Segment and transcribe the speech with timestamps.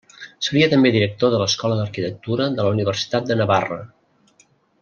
[0.45, 3.81] Seria també director de l'Escola d'Arquitectura de la Universitat de Navarra.